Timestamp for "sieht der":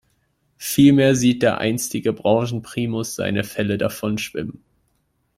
1.13-1.59